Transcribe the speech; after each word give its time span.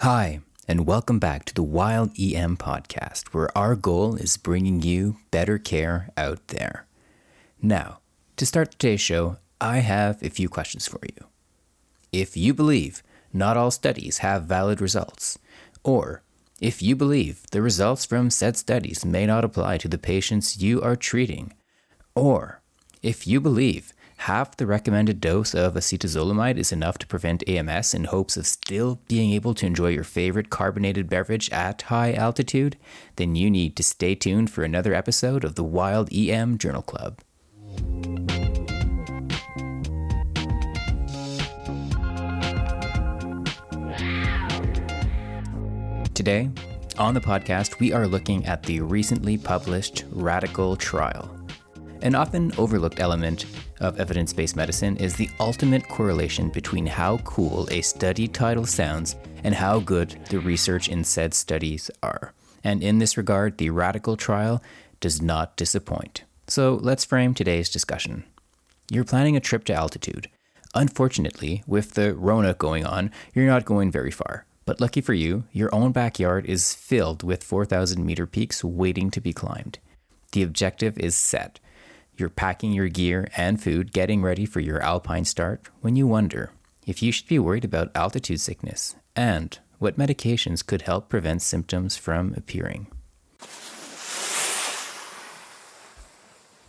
Hi, 0.00 0.40
and 0.68 0.86
welcome 0.86 1.18
back 1.18 1.46
to 1.46 1.54
the 1.54 1.62
Wild 1.62 2.10
EM 2.20 2.58
podcast, 2.58 3.28
where 3.28 3.48
our 3.56 3.74
goal 3.74 4.16
is 4.16 4.36
bringing 4.36 4.82
you 4.82 5.16
better 5.30 5.56
care 5.56 6.10
out 6.18 6.48
there. 6.48 6.84
Now, 7.62 8.00
to 8.36 8.44
start 8.44 8.72
today's 8.72 9.00
show, 9.00 9.38
I 9.58 9.78
have 9.78 10.22
a 10.22 10.28
few 10.28 10.50
questions 10.50 10.86
for 10.86 11.00
you. 11.02 11.28
If 12.12 12.36
you 12.36 12.52
believe 12.52 13.02
not 13.32 13.56
all 13.56 13.70
studies 13.70 14.18
have 14.18 14.44
valid 14.44 14.82
results, 14.82 15.38
or 15.82 16.22
if 16.60 16.82
you 16.82 16.94
believe 16.94 17.46
the 17.50 17.62
results 17.62 18.04
from 18.04 18.28
said 18.28 18.58
studies 18.58 19.02
may 19.02 19.24
not 19.24 19.46
apply 19.46 19.78
to 19.78 19.88
the 19.88 19.96
patients 19.96 20.62
you 20.62 20.82
are 20.82 20.94
treating, 20.94 21.54
or 22.14 22.60
if 23.02 23.26
you 23.26 23.40
believe 23.40 23.94
half 24.16 24.56
the 24.56 24.66
recommended 24.66 25.20
dose 25.20 25.54
of 25.54 25.74
acetazolamide 25.74 26.56
is 26.56 26.72
enough 26.72 26.98
to 26.98 27.06
prevent 27.06 27.48
AMS 27.48 27.94
in 27.94 28.04
hopes 28.04 28.36
of 28.36 28.46
still 28.46 29.00
being 29.08 29.32
able 29.32 29.54
to 29.54 29.66
enjoy 29.66 29.88
your 29.88 30.04
favorite 30.04 30.50
carbonated 30.50 31.08
beverage 31.08 31.50
at 31.50 31.82
high 31.82 32.12
altitude, 32.12 32.76
then 33.16 33.36
you 33.36 33.50
need 33.50 33.76
to 33.76 33.82
stay 33.82 34.14
tuned 34.14 34.50
for 34.50 34.64
another 34.64 34.94
episode 34.94 35.44
of 35.44 35.54
the 35.54 35.64
Wild 35.64 36.08
EM 36.12 36.58
Journal 36.58 36.82
Club. 36.82 37.20
Today, 46.14 46.48
on 46.98 47.12
the 47.12 47.20
podcast, 47.20 47.78
we 47.78 47.92
are 47.92 48.06
looking 48.06 48.46
at 48.46 48.62
the 48.62 48.80
recently 48.80 49.36
published 49.36 50.04
Radical 50.10 50.74
trial. 50.74 51.35
An 52.02 52.14
often 52.14 52.52
overlooked 52.58 53.00
element 53.00 53.46
of 53.80 53.98
evidence 53.98 54.32
based 54.32 54.54
medicine 54.54 54.96
is 54.98 55.16
the 55.16 55.30
ultimate 55.40 55.88
correlation 55.88 56.50
between 56.50 56.86
how 56.86 57.18
cool 57.18 57.66
a 57.70 57.80
study 57.80 58.28
title 58.28 58.66
sounds 58.66 59.16
and 59.44 59.54
how 59.54 59.80
good 59.80 60.16
the 60.30 60.38
research 60.38 60.88
in 60.88 61.04
said 61.04 61.32
studies 61.34 61.90
are. 62.02 62.32
And 62.62 62.82
in 62.82 62.98
this 62.98 63.16
regard, 63.16 63.58
the 63.58 63.70
Radical 63.70 64.16
trial 64.16 64.62
does 65.00 65.22
not 65.22 65.56
disappoint. 65.56 66.24
So 66.48 66.78
let's 66.82 67.04
frame 67.04 67.34
today's 67.34 67.70
discussion. 67.70 68.24
You're 68.90 69.04
planning 69.04 69.36
a 69.36 69.40
trip 69.40 69.64
to 69.64 69.74
altitude. 69.74 70.28
Unfortunately, 70.74 71.64
with 71.66 71.94
the 71.94 72.14
Rona 72.14 72.54
going 72.54 72.84
on, 72.84 73.10
you're 73.34 73.46
not 73.46 73.64
going 73.64 73.90
very 73.90 74.10
far. 74.10 74.46
But 74.64 74.80
lucky 74.80 75.00
for 75.00 75.14
you, 75.14 75.44
your 75.52 75.74
own 75.74 75.92
backyard 75.92 76.44
is 76.46 76.74
filled 76.74 77.22
with 77.22 77.42
4,000 77.42 78.04
meter 78.04 78.26
peaks 78.26 78.62
waiting 78.62 79.10
to 79.12 79.20
be 79.20 79.32
climbed. 79.32 79.78
The 80.32 80.42
objective 80.42 80.98
is 80.98 81.14
set. 81.14 81.60
You're 82.18 82.30
packing 82.30 82.72
your 82.72 82.88
gear 82.88 83.28
and 83.36 83.62
food, 83.62 83.92
getting 83.92 84.22
ready 84.22 84.46
for 84.46 84.60
your 84.60 84.80
alpine 84.80 85.26
start, 85.26 85.68
when 85.82 85.96
you 85.96 86.06
wonder 86.06 86.50
if 86.86 87.02
you 87.02 87.12
should 87.12 87.28
be 87.28 87.38
worried 87.38 87.64
about 87.64 87.94
altitude 87.94 88.40
sickness 88.40 88.96
and 89.14 89.58
what 89.78 89.98
medications 89.98 90.64
could 90.64 90.82
help 90.82 91.10
prevent 91.10 91.42
symptoms 91.42 91.96
from 91.96 92.32
appearing. 92.34 92.86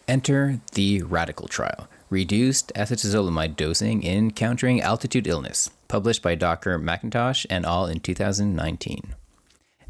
Enter 0.07 0.59
the 0.73 1.01
Radical 1.03 1.47
Trial 1.47 1.87
Reduced 2.09 2.73
Acetazolamide 2.75 3.55
Dosing 3.55 4.03
in 4.03 4.31
Countering 4.31 4.81
Altitude 4.81 5.27
Illness, 5.27 5.69
published 5.87 6.21
by 6.21 6.35
Dr. 6.35 6.79
McIntosh 6.79 7.45
and 7.49 7.65
all 7.65 7.85
in 7.85 7.99
2019. 7.99 9.15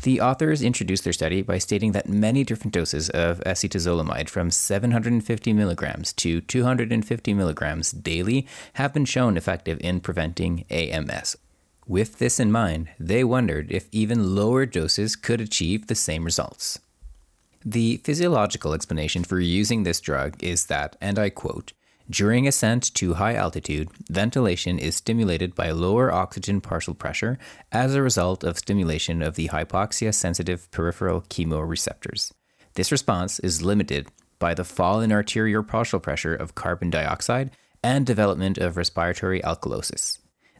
The 0.03 0.21
authors 0.21 0.61
introduced 0.61 1.03
their 1.03 1.13
study 1.13 1.41
by 1.41 1.57
stating 1.57 1.91
that 1.93 2.07
many 2.07 2.43
different 2.43 2.73
doses 2.73 3.09
of 3.09 3.39
acetazolamide 3.41 4.29
from 4.29 4.51
750 4.51 5.53
milligrams 5.53 6.13
to 6.13 6.41
250 6.41 7.33
milligrams 7.33 7.91
daily 7.91 8.45
have 8.73 8.93
been 8.93 9.05
shown 9.05 9.37
effective 9.37 9.79
in 9.81 9.99
preventing 9.99 10.65
AMS. 10.69 11.35
With 11.87 12.19
this 12.19 12.39
in 12.39 12.51
mind, 12.51 12.89
they 12.99 13.23
wondered 13.23 13.71
if 13.71 13.87
even 13.91 14.35
lower 14.35 14.65
doses 14.65 15.15
could 15.15 15.41
achieve 15.41 15.87
the 15.87 15.95
same 15.95 16.25
results. 16.25 16.79
The 17.65 17.97
physiological 17.97 18.73
explanation 18.73 19.23
for 19.23 19.39
using 19.39 19.83
this 19.83 19.99
drug 19.99 20.41
is 20.43 20.67
that, 20.67 20.95
and 21.01 21.17
I 21.17 21.29
quote, 21.29 21.73
during 22.09 22.47
ascent 22.47 22.93
to 22.95 23.15
high 23.15 23.35
altitude, 23.35 23.89
ventilation 24.09 24.79
is 24.79 24.95
stimulated 24.95 25.53
by 25.55 25.71
lower 25.71 26.11
oxygen 26.11 26.61
partial 26.61 26.93
pressure 26.93 27.37
as 27.71 27.93
a 27.93 28.01
result 28.01 28.45
of 28.45 28.57
stimulation 28.57 29.21
of 29.21 29.35
the 29.35 29.49
hypoxia 29.49 30.13
sensitive 30.13 30.71
peripheral 30.71 31.21
chemoreceptors. 31.23 32.31
This 32.75 32.93
response 32.93 33.39
is 33.39 33.61
limited 33.61 34.07
by 34.39 34.53
the 34.53 34.63
fall 34.63 35.01
in 35.01 35.11
arterial 35.11 35.63
partial 35.63 35.99
pressure 35.99 36.35
of 36.35 36.55
carbon 36.55 36.89
dioxide 36.89 37.51
and 37.83 38.05
development 38.05 38.57
of 38.57 38.77
respiratory 38.77 39.41
alkalosis. 39.41 40.19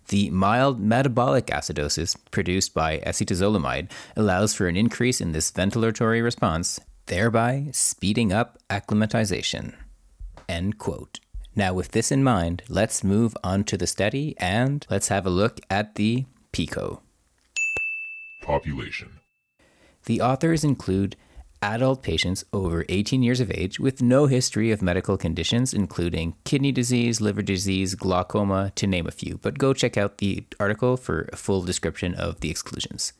The 0.09 0.29
mild 0.29 0.81
metabolic 0.81 1.47
acidosis 1.47 2.15
produced 2.31 2.73
by 2.73 2.99
acetazolamide 2.99 3.91
allows 4.15 4.53
for 4.53 4.67
an 4.67 4.75
increase 4.75 5.21
in 5.21 5.31
this 5.31 5.51
ventilatory 5.51 6.23
response, 6.23 6.79
thereby 7.05 7.69
speeding 7.71 8.33
up 8.33 8.57
acclimatization. 8.69 9.75
End 10.47 10.77
quote. 10.77 11.19
Now, 11.57 11.73
with 11.73 11.89
this 11.89 12.11
in 12.11 12.23
mind, 12.23 12.61
let's 12.69 13.03
move 13.03 13.35
on 13.43 13.63
to 13.63 13.77
the 13.77 13.87
study 13.87 14.35
and 14.37 14.85
let's 14.91 15.07
have 15.07 15.25
a 15.25 15.31
look 15.31 15.59
at 15.71 15.95
the 15.95 16.25
PICO. 16.51 17.01
Population. 18.43 19.19
The 20.05 20.21
authors 20.21 20.63
include 20.63 21.15
adult 21.63 22.03
patients 22.03 22.45
over 22.53 22.85
18 22.89 23.23
years 23.23 23.39
of 23.39 23.49
age 23.49 23.79
with 23.79 24.03
no 24.03 24.27
history 24.27 24.69
of 24.69 24.83
medical 24.83 25.17
conditions, 25.17 25.73
including 25.73 26.35
kidney 26.45 26.71
disease, 26.71 27.19
liver 27.19 27.41
disease, 27.41 27.95
glaucoma, 27.95 28.71
to 28.75 28.85
name 28.85 29.07
a 29.07 29.11
few. 29.11 29.39
But 29.39 29.57
go 29.57 29.73
check 29.73 29.97
out 29.97 30.19
the 30.19 30.45
article 30.59 30.95
for 30.95 31.27
a 31.33 31.35
full 31.35 31.63
description 31.63 32.13
of 32.13 32.39
the 32.41 32.51
exclusions. 32.51 33.13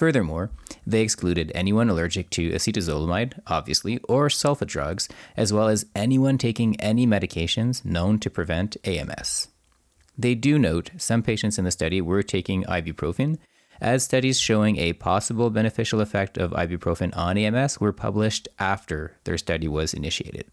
Furthermore, 0.00 0.50
they 0.86 1.02
excluded 1.02 1.52
anyone 1.54 1.90
allergic 1.90 2.30
to 2.30 2.52
acetazolamide, 2.52 3.38
obviously, 3.46 3.98
or 4.08 4.28
sulfa 4.28 4.66
drugs, 4.66 5.10
as 5.36 5.52
well 5.52 5.68
as 5.68 5.84
anyone 5.94 6.38
taking 6.38 6.80
any 6.80 7.06
medications 7.06 7.84
known 7.84 8.18
to 8.20 8.30
prevent 8.30 8.78
AMS. 8.86 9.48
They 10.16 10.34
do 10.34 10.58
note 10.58 10.90
some 10.96 11.22
patients 11.22 11.58
in 11.58 11.66
the 11.66 11.70
study 11.70 12.00
were 12.00 12.22
taking 12.22 12.64
ibuprofen, 12.64 13.36
as 13.78 14.02
studies 14.02 14.40
showing 14.40 14.78
a 14.78 14.94
possible 14.94 15.50
beneficial 15.50 16.00
effect 16.00 16.38
of 16.38 16.52
ibuprofen 16.52 17.14
on 17.14 17.36
AMS 17.36 17.78
were 17.78 17.92
published 17.92 18.48
after 18.58 19.18
their 19.24 19.36
study 19.36 19.68
was 19.68 19.92
initiated. 19.92 20.46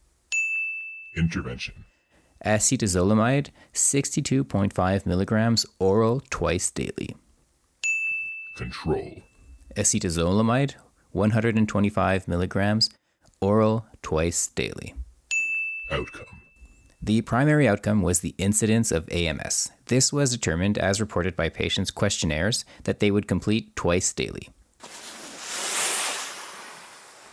Intervention. 1.15 1.85
Acetazolamide, 2.45 3.51
62.5 3.73 5.05
milligrams 5.05 5.65
oral 5.79 6.21
twice 6.29 6.69
daily. 6.69 7.15
Control. 8.57 9.23
Acetazolamide, 9.77 10.73
125 11.11 12.27
milligrams 12.27 12.89
oral 13.39 13.85
twice 14.01 14.47
daily. 14.47 14.95
Outcome. 15.91 16.25
The 17.01 17.21
primary 17.21 17.67
outcome 17.67 18.01
was 18.01 18.19
the 18.19 18.33
incidence 18.39 18.91
of 18.91 19.07
AMS. 19.11 19.71
This 19.85 20.11
was 20.11 20.31
determined 20.31 20.79
as 20.79 20.99
reported 20.99 21.35
by 21.35 21.49
patients' 21.49 21.91
questionnaires 21.91 22.65
that 22.85 22.99
they 22.99 23.11
would 23.11 23.27
complete 23.27 23.75
twice 23.75 24.11
daily. 24.11 24.49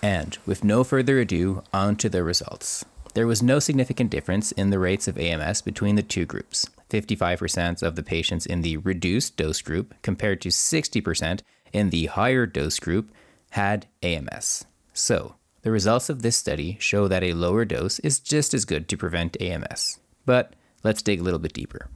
And 0.03 0.37
with 0.45 0.65
no 0.65 0.85
further 0.85 1.19
ado, 1.19 1.63
on 1.73 1.97
to 1.97 2.11
the 2.11 2.23
results. 2.23 2.85
There 3.15 3.27
was 3.27 3.43
no 3.43 3.59
significant 3.59 4.11
difference 4.11 4.53
in 4.53 4.69
the 4.69 4.79
rates 4.79 5.09
of 5.09 5.19
AMS 5.19 5.63
between 5.63 5.95
the 5.95 6.03
two 6.03 6.27
groups 6.27 6.67
55% 6.91 7.83
of 7.83 7.97
the 7.97 8.03
patients 8.03 8.45
in 8.45 8.61
the 8.61 8.77
reduced 8.77 9.37
dose 9.39 9.63
group, 9.63 9.95
compared 10.03 10.43
to 10.43 10.51
60% 10.51 11.41
in 11.75 11.91
the 11.91 12.07
higher 12.07 12.47
dose 12.47 12.79
group, 12.79 13.11
had 13.51 13.87
AMS. 14.03 14.65
So, 14.93 15.35
the 15.63 15.71
results 15.71 16.09
of 16.09 16.23
this 16.23 16.37
study 16.37 16.77
show 16.81 17.09
that 17.09 17.23
a 17.23 17.33
lower 17.33 17.65
dose 17.65 17.99
is 18.01 18.21
just 18.21 18.55
as 18.55 18.65
good 18.65 18.89
to 18.89 18.97
prevent 18.97 19.41
AMS. 19.41 19.99
But 20.27 20.55
let's 20.83 21.03
dig 21.03 21.21
a 21.21 21.23
little 21.23 21.39
bit 21.39 21.53
deeper. 21.53 21.89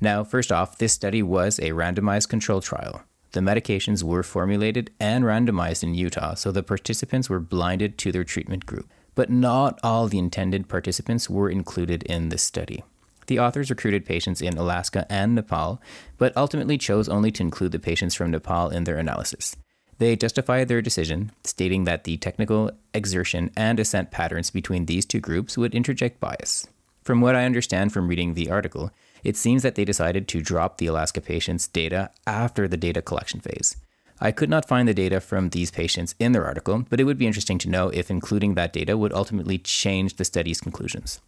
Now, 0.00 0.22
first 0.22 0.52
off, 0.52 0.78
this 0.78 0.92
study 0.92 1.22
was 1.22 1.58
a 1.58 1.70
randomized 1.70 2.28
control 2.28 2.60
trial. 2.60 3.02
The 3.32 3.40
medications 3.40 4.02
were 4.02 4.22
formulated 4.22 4.90
and 5.00 5.24
randomized 5.24 5.82
in 5.82 5.94
Utah, 5.94 6.34
so 6.34 6.52
the 6.52 6.62
participants 6.62 7.28
were 7.28 7.40
blinded 7.40 7.98
to 7.98 8.12
their 8.12 8.24
treatment 8.24 8.66
group. 8.66 8.88
But 9.14 9.30
not 9.30 9.80
all 9.82 10.08
the 10.08 10.18
intended 10.18 10.68
participants 10.68 11.30
were 11.30 11.48
included 11.48 12.02
in 12.02 12.28
this 12.28 12.42
study. 12.42 12.84
The 13.26 13.38
authors 13.38 13.70
recruited 13.70 14.06
patients 14.06 14.40
in 14.40 14.56
Alaska 14.56 15.06
and 15.10 15.34
Nepal, 15.34 15.80
but 16.18 16.36
ultimately 16.36 16.78
chose 16.78 17.08
only 17.08 17.30
to 17.32 17.42
include 17.42 17.72
the 17.72 17.78
patients 17.78 18.14
from 18.14 18.30
Nepal 18.30 18.70
in 18.70 18.84
their 18.84 18.98
analysis. 18.98 19.56
They 19.98 20.14
justified 20.14 20.68
their 20.68 20.82
decision, 20.82 21.32
stating 21.42 21.84
that 21.84 22.04
the 22.04 22.18
technical 22.18 22.70
exertion 22.92 23.50
and 23.56 23.80
ascent 23.80 24.10
patterns 24.10 24.50
between 24.50 24.86
these 24.86 25.06
two 25.06 25.20
groups 25.20 25.56
would 25.56 25.74
interject 25.74 26.20
bias. 26.20 26.68
From 27.02 27.20
what 27.20 27.34
I 27.34 27.44
understand 27.44 27.92
from 27.92 28.08
reading 28.08 28.34
the 28.34 28.50
article, 28.50 28.90
it 29.24 29.36
seems 29.36 29.62
that 29.62 29.74
they 29.74 29.84
decided 29.84 30.28
to 30.28 30.42
drop 30.42 30.78
the 30.78 30.86
Alaska 30.86 31.20
patients' 31.20 31.66
data 31.66 32.10
after 32.26 32.68
the 32.68 32.76
data 32.76 33.00
collection 33.00 33.40
phase. 33.40 33.76
I 34.20 34.32
could 34.32 34.50
not 34.50 34.68
find 34.68 34.88
the 34.88 34.94
data 34.94 35.20
from 35.20 35.50
these 35.50 35.70
patients 35.70 36.14
in 36.18 36.32
their 36.32 36.44
article, 36.44 36.84
but 36.88 37.00
it 37.00 37.04
would 37.04 37.18
be 37.18 37.26
interesting 37.26 37.58
to 37.58 37.68
know 37.68 37.88
if 37.88 38.10
including 38.10 38.54
that 38.54 38.72
data 38.72 38.96
would 38.96 39.12
ultimately 39.12 39.58
change 39.58 40.16
the 40.16 40.24
study's 40.24 40.60
conclusions. 40.60 41.20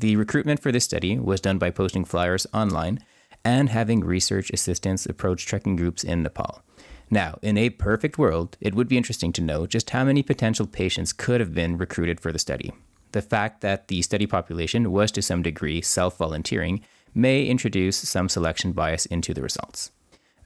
The 0.00 0.16
recruitment 0.16 0.60
for 0.60 0.72
this 0.72 0.84
study 0.84 1.18
was 1.18 1.42
done 1.42 1.58
by 1.58 1.68
posting 1.68 2.06
flyers 2.06 2.46
online, 2.54 3.00
and 3.44 3.68
having 3.68 4.00
research 4.00 4.50
assistants 4.50 5.04
approach 5.04 5.44
trekking 5.44 5.76
groups 5.76 6.02
in 6.02 6.22
Nepal. 6.22 6.62
Now, 7.10 7.38
in 7.42 7.58
a 7.58 7.68
perfect 7.68 8.16
world, 8.16 8.56
it 8.62 8.74
would 8.74 8.88
be 8.88 8.96
interesting 8.96 9.30
to 9.34 9.42
know 9.42 9.66
just 9.66 9.90
how 9.90 10.04
many 10.04 10.22
potential 10.22 10.66
patients 10.66 11.12
could 11.12 11.38
have 11.40 11.52
been 11.52 11.76
recruited 11.76 12.18
for 12.18 12.32
the 12.32 12.38
study. 12.38 12.72
The 13.12 13.20
fact 13.20 13.60
that 13.60 13.88
the 13.88 14.00
study 14.00 14.26
population 14.26 14.90
was 14.90 15.12
to 15.12 15.20
some 15.20 15.42
degree 15.42 15.82
self 15.82 16.16
volunteering 16.16 16.80
may 17.14 17.44
introduce 17.44 17.96
some 17.96 18.30
selection 18.30 18.72
bias 18.72 19.04
into 19.04 19.34
the 19.34 19.42
results. 19.42 19.90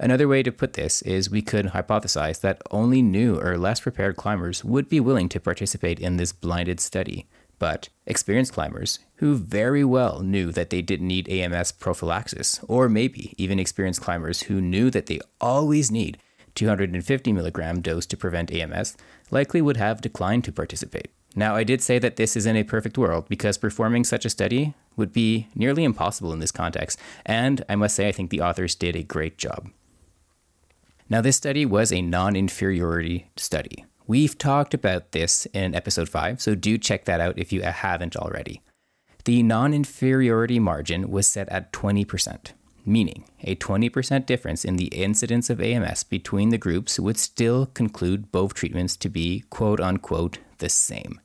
Another 0.01 0.27
way 0.27 0.43
to 0.43 0.51
put 0.51 0.73
this 0.73 1.01
is 1.03 1.31
we 1.31 1.43
could 1.43 1.67
hypothesize 1.67 2.41
that 2.41 2.61
only 2.73 3.03
new 3.03 3.39
or 3.39 3.57
less 3.57 3.79
prepared 3.79 4.17
climbers 4.17 4.65
would 4.65 4.89
be 4.89 4.99
willing 4.99 5.29
to 5.29 5.39
participate 5.39 6.01
in 6.01 6.17
this 6.17 6.33
blinded 6.33 6.81
study, 6.81 7.29
but 7.65 7.89
experienced 8.05 8.53
climbers 8.53 8.99
who 9.15 9.37
very 9.37 9.83
well 9.83 10.21
knew 10.21 10.53
that 10.53 10.69
they 10.69 10.83
didn't 10.83 11.09
need 11.09 11.27
AMS 11.31 11.73
prophylaxis, 11.73 12.61
or 12.69 12.91
maybe 12.91 13.33
even 13.39 13.59
experienced 13.59 14.03
climbers 14.03 14.43
who 14.43 14.61
knew 14.61 14.91
that 14.91 15.07
they 15.07 15.19
always 15.41 15.91
need 15.91 16.19
250 16.57 17.33
milligram 17.33 17.81
dose 17.81 18.05
to 18.05 18.19
prevent 18.19 18.53
AMS, 18.53 18.99
likely 19.31 19.63
would 19.63 19.79
have 19.79 20.03
declined 20.03 20.45
to 20.45 20.53
participate. 20.53 21.09
Now, 21.35 21.57
I 21.57 21.65
did 21.65 21.81
say 21.81 21.99
that 22.01 22.17
this 22.17 22.37
is 22.37 22.45
in 22.45 22.55
a 22.55 22.65
perfect 22.65 22.99
world 22.99 23.31
because 23.31 23.57
performing 23.57 24.05
such 24.05 24.27
a 24.27 24.31
study 24.37 24.75
would 24.95 25.15
be 25.15 25.49
nearly 25.55 25.85
impossible 25.85 26.35
in 26.35 26.41
this 26.41 26.53
context, 26.53 27.01
and 27.25 27.65
I 27.67 27.77
must 27.77 27.97
say 27.97 28.09
I 28.09 28.13
think 28.13 28.29
the 28.29 28.43
authors 28.43 28.75
did 28.75 28.95
a 28.95 29.03
great 29.03 29.39
job. 29.39 29.71
Now, 31.09 31.23
this 31.23 31.39
study 31.39 31.65
was 31.65 31.91
a 31.91 32.03
non 32.03 32.37
inferiority 32.37 33.31
study. 33.37 33.87
We've 34.07 34.37
talked 34.37 34.75
about 34.75 35.13
this 35.13 35.47
in 35.55 35.75
episode 35.75 36.11
5, 36.11 36.43
so 36.43 36.55
do 36.55 36.77
check 36.77 37.07
that 37.07 37.21
out 37.21 37.39
if 37.39 37.55
you 37.55 37.63
haven't 37.63 38.17
already. 38.17 38.61
The 39.25 39.43
non 39.43 39.73
inferiority 39.73 40.59
margin 40.59 41.11
was 41.11 41.27
set 41.27 41.49
at 41.49 41.73
20%, 41.73 42.53
meaning 42.85 43.25
a 43.41 43.57
20% 43.57 44.27
difference 44.27 44.63
in 44.63 44.77
the 44.77 44.89
incidence 44.89 45.49
of 45.49 45.59
AMS 45.59 46.05
between 46.05 46.51
the 46.51 46.59
groups 46.59 47.01
would 47.01 47.17
still 47.17 47.65
conclude 47.65 48.31
both 48.31 48.53
treatments 48.53 48.95
to 48.99 49.09
be 49.09 49.45
quote 49.49 49.81
unquote 49.81 50.37
the 50.59 50.69
same. 50.69 51.19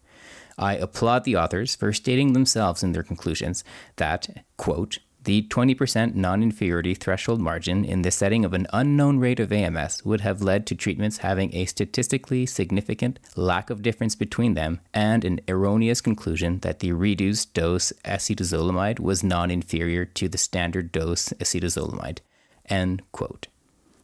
I 0.58 0.76
applaud 0.76 1.26
the 1.26 1.36
authors 1.36 1.76
for 1.76 1.92
stating 1.92 2.32
themselves 2.32 2.82
in 2.82 2.94
their 2.94 3.04
conclusions 3.04 3.66
that, 3.98 4.46
quote, 4.56 5.00
the 5.30 5.44
20% 5.44 6.16
non 6.16 6.42
inferiority 6.42 6.96
threshold 6.96 7.40
margin 7.40 7.86
in 7.86 8.02
the 8.02 8.10
setting 8.10 8.44
of 8.44 8.56
an 8.56 8.66
unknown 8.74 9.20
rate 9.20 9.40
of 9.40 9.52
AMS 9.52 10.04
would 10.04 10.22
have 10.22 10.42
led 10.42 10.66
to 10.66 10.74
treatments 10.74 11.20
having 11.20 11.54
a 11.54 11.66
statistically 11.66 12.48
significant 12.48 13.20
lack 13.36 13.70
of 13.70 13.84
difference 13.84 14.16
between 14.16 14.56
them 14.56 14.80
and 14.92 15.24
an 15.24 15.40
erroneous 15.48 16.02
conclusion 16.02 16.58
that 16.62 16.80
the 16.80 16.94
reduced 16.94 17.54
dose 17.54 17.94
acetazolamide 18.04 19.00
was 19.00 19.24
non 19.24 19.52
inferior 19.52 20.04
to 20.04 20.28
the 20.28 20.40
standard 20.40 20.92
dose 20.92 21.30
acetazolamide. 21.34 22.22
End 22.68 23.04
quote. 23.12 23.50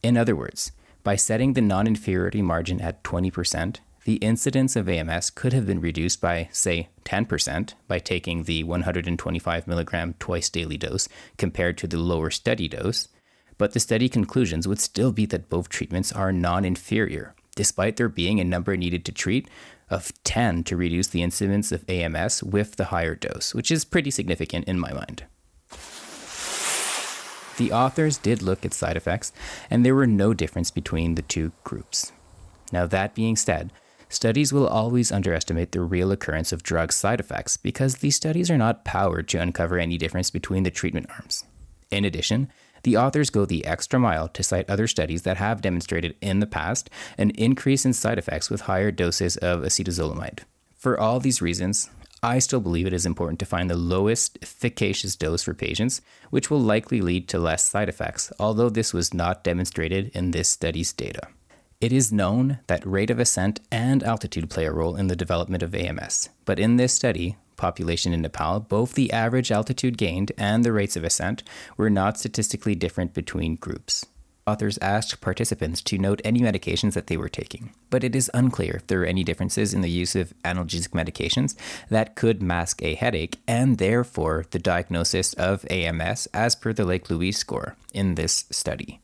In 0.04 0.16
other 0.16 0.36
words, 0.36 0.70
by 1.02 1.16
setting 1.16 1.54
the 1.54 1.60
non 1.60 1.88
inferiority 1.88 2.40
margin 2.40 2.80
at 2.80 3.02
20%, 3.02 3.78
the 4.06 4.16
incidence 4.18 4.76
of 4.76 4.88
AMS 4.88 5.30
could 5.30 5.52
have 5.52 5.66
been 5.66 5.80
reduced 5.80 6.20
by, 6.20 6.48
say, 6.52 6.88
10% 7.04 7.74
by 7.88 7.98
taking 7.98 8.44
the 8.44 8.62
125 8.62 9.66
milligram 9.66 10.14
twice 10.20 10.48
daily 10.48 10.76
dose 10.76 11.08
compared 11.36 11.76
to 11.76 11.88
the 11.88 11.98
lower 11.98 12.30
study 12.30 12.68
dose, 12.68 13.08
but 13.58 13.72
the 13.72 13.80
study 13.80 14.08
conclusions 14.08 14.68
would 14.68 14.78
still 14.78 15.10
be 15.10 15.26
that 15.26 15.48
both 15.48 15.68
treatments 15.68 16.12
are 16.12 16.30
non 16.30 16.64
inferior, 16.64 17.34
despite 17.56 17.96
there 17.96 18.08
being 18.08 18.38
a 18.38 18.44
number 18.44 18.76
needed 18.76 19.04
to 19.04 19.10
treat 19.10 19.48
of 19.90 20.12
10 20.22 20.62
to 20.62 20.76
reduce 20.76 21.08
the 21.08 21.24
incidence 21.24 21.72
of 21.72 21.84
AMS 21.90 22.44
with 22.44 22.76
the 22.76 22.86
higher 22.86 23.16
dose, 23.16 23.56
which 23.56 23.72
is 23.72 23.84
pretty 23.84 24.12
significant 24.12 24.68
in 24.68 24.78
my 24.78 24.92
mind. 24.92 25.24
The 27.56 27.72
authors 27.72 28.18
did 28.18 28.40
look 28.40 28.64
at 28.64 28.72
side 28.72 28.96
effects, 28.96 29.32
and 29.68 29.84
there 29.84 29.96
were 29.96 30.06
no 30.06 30.32
difference 30.32 30.70
between 30.70 31.16
the 31.16 31.22
two 31.22 31.50
groups. 31.64 32.12
Now, 32.70 32.86
that 32.86 33.14
being 33.14 33.34
said, 33.34 33.72
Studies 34.08 34.52
will 34.52 34.68
always 34.68 35.10
underestimate 35.10 35.72
the 35.72 35.80
real 35.80 36.12
occurrence 36.12 36.52
of 36.52 36.62
drug 36.62 36.92
side 36.92 37.18
effects 37.18 37.56
because 37.56 37.96
these 37.96 38.14
studies 38.14 38.50
are 38.50 38.58
not 38.58 38.84
powered 38.84 39.28
to 39.28 39.38
uncover 39.38 39.78
any 39.78 39.98
difference 39.98 40.30
between 40.30 40.62
the 40.62 40.70
treatment 40.70 41.08
arms. 41.10 41.44
In 41.90 42.04
addition, 42.04 42.48
the 42.84 42.96
authors 42.96 43.30
go 43.30 43.44
the 43.44 43.66
extra 43.66 43.98
mile 43.98 44.28
to 44.28 44.44
cite 44.44 44.70
other 44.70 44.86
studies 44.86 45.22
that 45.22 45.38
have 45.38 45.60
demonstrated 45.60 46.14
in 46.20 46.38
the 46.38 46.46
past 46.46 46.88
an 47.18 47.30
increase 47.30 47.84
in 47.84 47.92
side 47.92 48.16
effects 48.16 48.48
with 48.48 48.62
higher 48.62 48.92
doses 48.92 49.36
of 49.38 49.62
acetazolamide. 49.62 50.44
For 50.76 50.98
all 50.98 51.18
these 51.18 51.42
reasons, 51.42 51.90
I 52.22 52.38
still 52.38 52.60
believe 52.60 52.86
it 52.86 52.92
is 52.92 53.06
important 53.06 53.40
to 53.40 53.46
find 53.46 53.68
the 53.68 53.76
lowest 53.76 54.38
efficacious 54.40 55.16
dose 55.16 55.42
for 55.42 55.52
patients, 55.52 56.00
which 56.30 56.48
will 56.48 56.60
likely 56.60 57.00
lead 57.00 57.28
to 57.28 57.38
less 57.38 57.64
side 57.64 57.88
effects, 57.88 58.32
although 58.38 58.70
this 58.70 58.92
was 58.94 59.12
not 59.12 59.42
demonstrated 59.42 60.12
in 60.14 60.30
this 60.30 60.48
study's 60.48 60.92
data. 60.92 61.28
It 61.78 61.92
is 61.92 62.10
known 62.10 62.60
that 62.68 62.86
rate 62.86 63.10
of 63.10 63.18
ascent 63.18 63.60
and 63.70 64.02
altitude 64.02 64.48
play 64.48 64.64
a 64.64 64.72
role 64.72 64.96
in 64.96 65.08
the 65.08 65.16
development 65.16 65.62
of 65.62 65.74
AMS, 65.74 66.30
but 66.46 66.58
in 66.58 66.76
this 66.76 66.94
study, 66.94 67.36
population 67.58 68.14
in 68.14 68.22
Nepal, 68.22 68.60
both 68.60 68.94
the 68.94 69.12
average 69.12 69.52
altitude 69.52 69.98
gained 69.98 70.32
and 70.38 70.64
the 70.64 70.72
rates 70.72 70.96
of 70.96 71.04
ascent 71.04 71.42
were 71.76 71.90
not 71.90 72.18
statistically 72.18 72.74
different 72.74 73.12
between 73.12 73.56
groups. 73.56 74.06
Authors 74.46 74.78
asked 74.78 75.20
participants 75.20 75.82
to 75.82 75.98
note 75.98 76.22
any 76.24 76.40
medications 76.40 76.94
that 76.94 77.08
they 77.08 77.16
were 77.18 77.28
taking, 77.28 77.74
but 77.90 78.02
it 78.02 78.16
is 78.16 78.30
unclear 78.32 78.76
if 78.76 78.86
there 78.86 79.02
are 79.02 79.04
any 79.04 79.22
differences 79.22 79.74
in 79.74 79.82
the 79.82 79.90
use 79.90 80.16
of 80.16 80.32
analgesic 80.44 80.90
medications 80.90 81.56
that 81.90 82.16
could 82.16 82.42
mask 82.42 82.82
a 82.82 82.94
headache 82.94 83.38
and 83.46 83.76
therefore 83.76 84.46
the 84.52 84.58
diagnosis 84.58 85.34
of 85.34 85.66
AMS 85.68 86.26
as 86.32 86.54
per 86.54 86.72
the 86.72 86.86
Lake 86.86 87.10
Louise 87.10 87.36
score 87.36 87.76
in 87.92 88.14
this 88.14 88.46
study. 88.50 89.00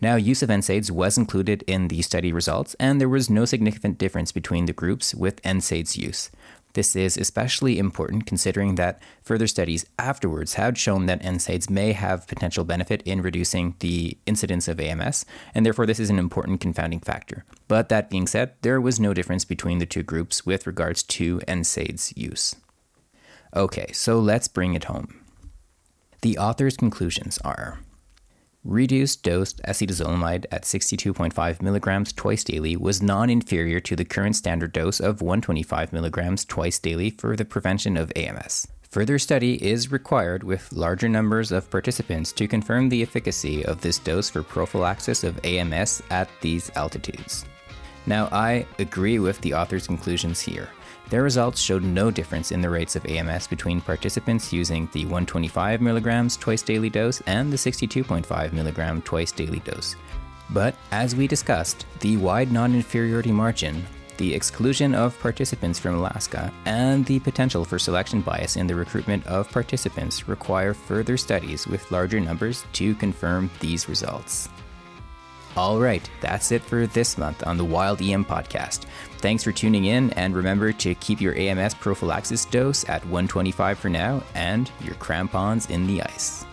Now, 0.00 0.16
use 0.16 0.42
of 0.42 0.50
NSAIDs 0.50 0.90
was 0.90 1.16
included 1.16 1.64
in 1.66 1.88
the 1.88 2.02
study 2.02 2.32
results, 2.32 2.74
and 2.78 3.00
there 3.00 3.08
was 3.08 3.30
no 3.30 3.44
significant 3.44 3.98
difference 3.98 4.32
between 4.32 4.66
the 4.66 4.72
groups 4.72 5.14
with 5.14 5.42
NSAIDs 5.42 5.96
use. 5.96 6.30
This 6.74 6.94
is 6.94 7.16
especially 7.16 7.78
important 7.78 8.26
considering 8.26 8.74
that 8.74 9.00
further 9.22 9.46
studies 9.46 9.86
afterwards 9.98 10.54
had 10.54 10.76
shown 10.76 11.06
that 11.06 11.22
NSAIDs 11.22 11.70
may 11.70 11.92
have 11.92 12.26
potential 12.26 12.64
benefit 12.64 13.00
in 13.06 13.22
reducing 13.22 13.74
the 13.78 14.18
incidence 14.26 14.68
of 14.68 14.78
AMS, 14.78 15.24
and 15.54 15.64
therefore 15.64 15.86
this 15.86 15.98
is 15.98 16.10
an 16.10 16.18
important 16.18 16.60
confounding 16.60 17.00
factor. 17.00 17.46
But 17.66 17.88
that 17.88 18.10
being 18.10 18.26
said, 18.26 18.52
there 18.60 18.78
was 18.78 19.00
no 19.00 19.14
difference 19.14 19.46
between 19.46 19.78
the 19.78 19.86
two 19.86 20.02
groups 20.02 20.44
with 20.44 20.66
regards 20.66 21.02
to 21.04 21.38
NSAIDs 21.48 22.14
use. 22.14 22.54
Okay, 23.54 23.90
so 23.92 24.20
let's 24.20 24.46
bring 24.46 24.74
it 24.74 24.84
home. 24.84 25.24
The 26.20 26.36
author's 26.36 26.76
conclusions 26.76 27.38
are 27.38 27.78
Reduced 28.66 29.22
dosed 29.22 29.62
acetazolamide 29.62 30.46
at 30.50 30.64
62.5 30.64 31.62
milligrams 31.62 32.12
twice 32.12 32.42
daily 32.42 32.76
was 32.76 33.00
non 33.00 33.30
inferior 33.30 33.78
to 33.78 33.94
the 33.94 34.04
current 34.04 34.34
standard 34.34 34.72
dose 34.72 34.98
of 34.98 35.22
125 35.22 35.92
milligrams 35.92 36.44
twice 36.44 36.80
daily 36.80 37.10
for 37.10 37.36
the 37.36 37.44
prevention 37.44 37.96
of 37.96 38.12
AMS. 38.16 38.66
Further 38.90 39.20
study 39.20 39.54
is 39.64 39.92
required 39.92 40.42
with 40.42 40.72
larger 40.72 41.08
numbers 41.08 41.52
of 41.52 41.70
participants 41.70 42.32
to 42.32 42.48
confirm 42.48 42.88
the 42.88 43.02
efficacy 43.02 43.64
of 43.64 43.82
this 43.82 44.00
dose 44.00 44.28
for 44.28 44.42
prophylaxis 44.42 45.22
of 45.22 45.38
AMS 45.44 46.02
at 46.10 46.28
these 46.40 46.68
altitudes. 46.74 47.44
Now, 48.04 48.28
I 48.32 48.66
agree 48.80 49.20
with 49.20 49.40
the 49.42 49.54
author's 49.54 49.86
conclusions 49.86 50.40
here. 50.40 50.70
Their 51.08 51.22
results 51.22 51.60
showed 51.60 51.84
no 51.84 52.10
difference 52.10 52.50
in 52.50 52.60
the 52.60 52.70
rates 52.70 52.96
of 52.96 53.06
AMS 53.06 53.46
between 53.46 53.80
participants 53.80 54.52
using 54.52 54.88
the 54.92 55.04
125 55.04 55.80
mg 55.80 56.40
twice 56.40 56.62
daily 56.62 56.90
dose 56.90 57.20
and 57.26 57.52
the 57.52 57.56
62.5 57.56 58.24
mg 58.26 59.04
twice 59.04 59.30
daily 59.30 59.60
dose. 59.60 59.94
But 60.50 60.74
as 60.90 61.14
we 61.14 61.28
discussed, 61.28 61.86
the 62.00 62.16
wide 62.16 62.50
non 62.50 62.74
inferiority 62.74 63.30
margin, 63.30 63.84
the 64.16 64.34
exclusion 64.34 64.94
of 64.94 65.18
participants 65.20 65.78
from 65.78 65.94
Alaska, 65.94 66.52
and 66.64 67.04
the 67.04 67.20
potential 67.20 67.64
for 67.64 67.78
selection 67.78 68.20
bias 68.20 68.56
in 68.56 68.66
the 68.66 68.74
recruitment 68.74 69.24
of 69.26 69.50
participants 69.50 70.28
require 70.28 70.74
further 70.74 71.16
studies 71.16 71.66
with 71.66 71.90
larger 71.92 72.18
numbers 72.18 72.64
to 72.72 72.94
confirm 72.96 73.50
these 73.60 73.88
results. 73.88 74.48
All 75.56 75.80
right, 75.80 76.08
that's 76.20 76.52
it 76.52 76.60
for 76.60 76.86
this 76.86 77.16
month 77.16 77.46
on 77.46 77.56
the 77.56 77.64
Wild 77.64 78.02
EM 78.02 78.26
podcast. 78.26 78.84
Thanks 79.18 79.42
for 79.42 79.52
tuning 79.52 79.86
in, 79.86 80.10
and 80.10 80.34
remember 80.34 80.70
to 80.72 80.94
keep 80.96 81.18
your 81.18 81.34
AMS 81.34 81.74
prophylaxis 81.74 82.44
dose 82.44 82.86
at 82.90 83.02
125 83.04 83.78
for 83.78 83.88
now 83.88 84.22
and 84.34 84.70
your 84.82 84.94
crampons 84.96 85.70
in 85.70 85.86
the 85.86 86.02
ice. 86.02 86.44